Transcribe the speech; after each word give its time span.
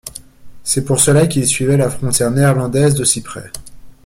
C'est 0.63 0.83
pour 0.83 0.99
cela 0.99 1.27
qu'il 1.27 1.45
suivait 1.45 1.77
la 1.77 1.87
frontière 1.91 2.31
néerlandaise 2.31 2.95
d'aussi 2.95 3.21
près. 3.21 3.51